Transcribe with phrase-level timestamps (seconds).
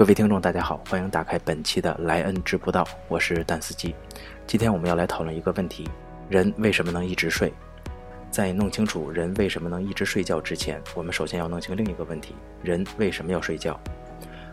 [0.00, 3.94] 各位听众，大家好，欢迎打开本期的莱恩知不道，我是蛋司机。
[4.46, 5.86] 今天我们要来讨论一个问题：
[6.30, 7.52] 人为什么能一直睡？
[8.30, 13.78] 在弄清楚人为什么能一直睡觉之前，我们首先要弄清另一个问题：人为什么要睡觉？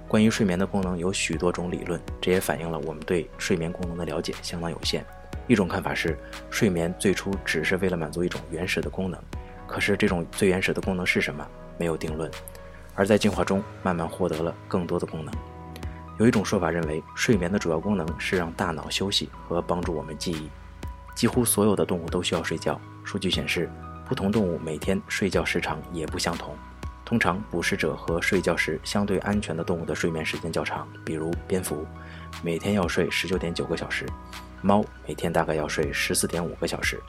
[0.06, 5.06] 关于睡眠的功能有许多种理论，这也反映了我们对睡眠功能的了解相当有限。
[5.48, 9.18] 一种看法是，睡眠最初只是为了满足一种原始的功能，
[9.66, 11.48] 可是这种最原始的功能是什么？
[11.78, 12.30] 没有定论。
[12.98, 15.34] 而在进化中，慢慢获得了更多的功能。
[16.18, 20.50] 有一种说法认为，睡眠的主要功能是让大脑休息和帮助我们记忆。
[21.16, 22.80] 几乎所有的动物都需要睡觉。
[23.04, 23.70] 数据显示，
[24.06, 26.56] 不同动物每天睡觉时长也不相同。
[27.06, 31.86] 通常，捕食者和睡觉时相对安全的动物的睡眠时间较长，比如蝙蝠，
[32.44, 34.06] 每天要睡十九点九个小时；
[34.62, 37.00] 猫每天大概要睡十四点五个小时。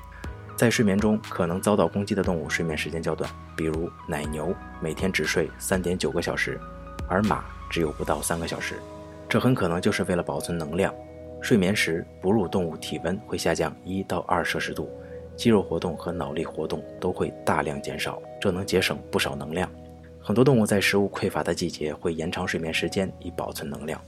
[0.59, 6.59] 在睡眠中可能遭到攻击的动物睡眠时间较短，比如奶牛每天只睡三点九个小时，
[7.07, 8.75] 而马只有不到三个小时。
[9.29, 10.93] 这很可能就是为了保存能量。
[11.41, 14.91] 睡眠时哺乳动物体温会下降一到二摄氏度，
[15.37, 19.71] 肌肉活动和脑力活动都会大量减少，这能节省不少能量。
[20.21, 24.01] 很多动物在食物匮乏的季节会延长睡眠时间以保存能量。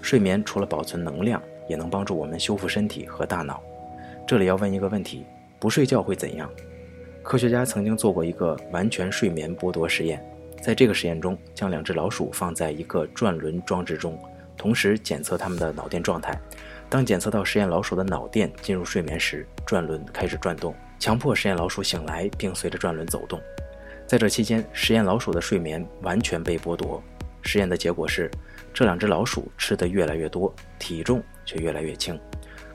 [0.00, 3.62] 睡眠除了保存能量，也能帮助我们修复身体和大脑。
[4.26, 5.26] 这里要问一个问题。
[5.62, 6.50] 不睡觉会怎样？
[7.22, 10.20] 科学家曾经做过一个完全睡眠剥夺实验，
[10.60, 14.18] 在这个实验中，将两只老鼠放在一个转轮装置中，
[14.56, 16.36] 同时检测它们的脑电状态。
[16.88, 23.40] 当检测到实验老鼠的脑电进入睡眠时，转轮开始转动，强迫实验老鼠醒来并随着转轮走动。
[24.04, 27.00] 在这期间，实验老鼠的睡眠完全被剥夺。
[27.42, 28.28] 实验的结果是，
[28.74, 32.18] 这两只老鼠吃得越来越多，体重却越来越轻。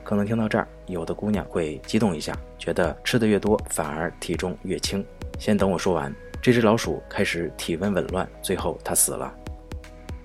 [0.02, 5.04] 可能听到这儿，有的姑娘会激动一下，觉得吃的越多反而体重越轻。
[5.38, 6.14] 先等我说完。
[6.40, 9.34] 这只老鼠开始体温紊乱，最后它死了。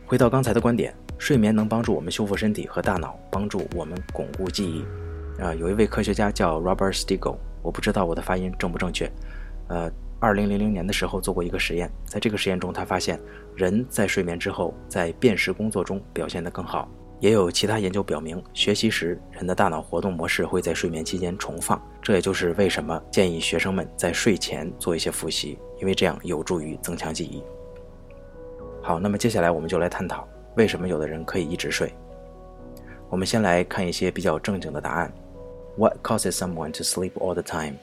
[0.05, 4.85] 回到刚才的观点，睡眠能帮助我们修复身体和大脑，帮助我们巩固记忆。
[5.41, 9.11] 啊，有一位科学家叫 Robert Stiegel，我不知道我的发音正不正确。
[9.69, 13.19] 呃，二零零零年的时候做过一个实验，在这个实验中，他发现
[13.55, 16.87] 人在睡眠之后，在辨识工作中表现得更好。
[17.23, 21.81] 也有其他研究表明，学习时人的大脑活动模式会在睡眠期间重放。
[22.01, 27.41] 这也就是为什么建议学生们在睡前做一些复习，因为这样有助于增强记忆。
[28.81, 31.93] 好，那么接下来我们就来探讨为什么有的人可以一直睡。
[33.09, 35.13] 我们先来看一些比较正经的答案
[35.77, 37.75] ：What causes someone to sleep all the time?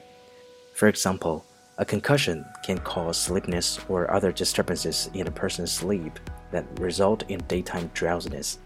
[0.75, 1.41] For example,
[1.77, 6.11] a concussion can cause sleepiness or other disturbances in a person's sleep
[6.51, 8.57] that result in daytime drowsiness.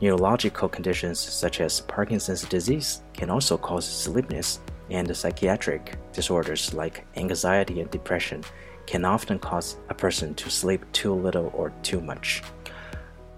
[0.00, 4.56] Neurological conditions such as Parkinson's disease can also cause sleepiness,
[4.90, 8.40] and psychiatric disorders like anxiety and depression
[8.84, 12.42] can often cause a person to sleep too little or too much.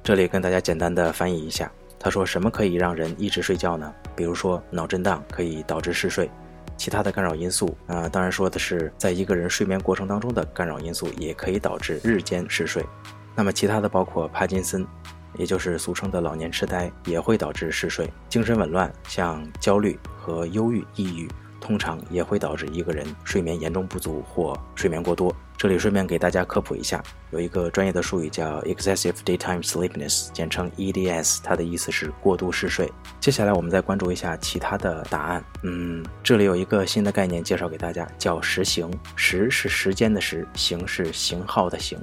[0.03, 3.94] 这里跟大家简单的翻译一下，他说什么可以让人一直睡觉呢？
[4.16, 6.31] 比如说脑震荡可以导致嗜睡，
[6.78, 12.82] 其他的干扰因素啊、呃，当然说的是在一个人睡眠过程当中的干扰因素也可以导致日间嗜睡。
[13.37, 14.87] 那么其他的包括帕金森。
[15.38, 21.29] 也就是俗称的老年痴呆，也会导致嗜睡、精神紊乱，像焦虑和忧郁、抑郁，
[21.59, 25.35] 通常也会导致一个人睡眠严重不足或睡眠过多。
[25.57, 32.90] 这里顺便给大家科普一下，有一个专业的术语叫 excessive daytime sleepiness，简称 EDS，它的意思是过度嗜睡。
[33.19, 35.44] 接下来我们再关注一下其他的答案。
[35.63, 38.90] 嗯，这里有一个新的概念介绍给大家，叫时行。
[39.17, 42.00] 时是时间的时，行是型号的行，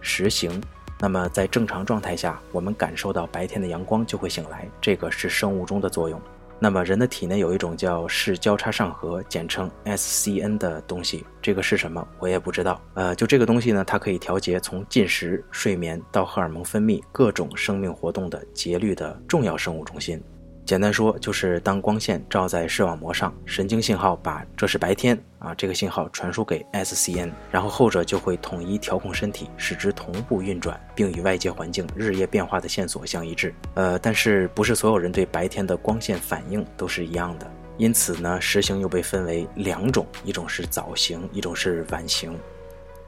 [0.00, 0.58] 时行。
[1.04, 6.18] 那么在正常状态下，我们感受到白天的阳光就会醒来，这个是生物钟的作用。
[6.58, 12.08] 那么人的体内有一种叫视交叉上核，简称 SCN 的东西，这个是什么？
[12.18, 12.80] 我也不知道。
[12.94, 20.18] 呃，就这个东西呢，它可以调节从进食、睡眠到荷尔蒙分泌各种生命活动的节律的重要生物中心。
[20.64, 33.54] 简单说，就是当光线照在视网膜上，神经信号把这是白天啊这个信号传输给 SCN，然后后者就会统一调控身体，使之同步运转，并与外界环境日夜变化的线索相一致。
[33.74, 42.34] 呃，但是不是所有人对白天的光线反应都是一样的，因此呢，实行又被分为两种，一种是早型，一种是晚型。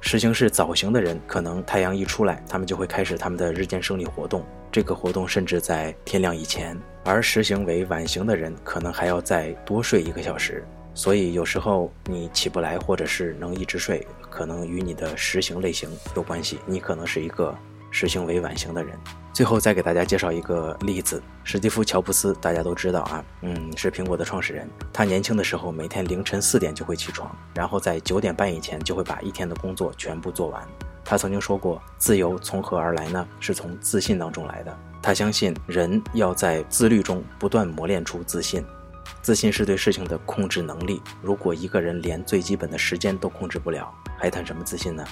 [0.00, 6.78] 实行是早型的人，可能太阳一出来，他们就会开始他们的日间生理活动，这个活动甚至在天亮以前。
[7.04, 10.64] 而实行为晚型的人，可能还要再多睡一个小时，
[10.94, 16.58] 所以有时候你起不来，或者是能一直睡，可能与你的实行类型有关系。
[16.66, 17.56] 你可能是一个
[17.96, 18.94] 实行为晚型的人。
[19.32, 24.68] 最后再给大家介绍一个例子：史蒂夫·乔布斯，大家都知道啊，嗯，是苹果的创始人。
[24.92, 30.62] 他年轻的时候，每天凌晨四点就会起床，然后在九点半以前就会把一天的工作全部做完。
[31.02, 33.26] 他曾经说过：“自由从何而来呢？
[33.40, 38.62] 是从自信当中来的。”他相信人要在自律中不断磨练出自信。
[39.22, 41.00] 自信是对事情的控制能力。
[41.22, 45.04] 如果一个人连最基本的时间都控制不了，还谈什么自信呢？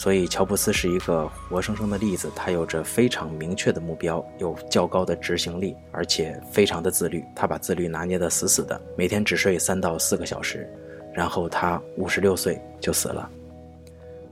[0.00, 2.32] 所以，乔布斯是一个活生生的例子。
[2.34, 7.22] 他有着非常明确的目标，有较高的执行力，而且非常的自律。
[7.36, 10.66] 他把自律拿捏得死死的，每天只睡三到四个小时。
[11.12, 13.28] 然后他五十六岁就死了。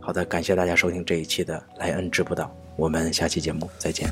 [0.00, 4.08] 好的，感谢大家收听这一期的莱恩知不道，我们下期节目再见。